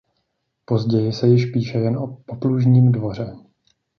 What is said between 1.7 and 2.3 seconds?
jen o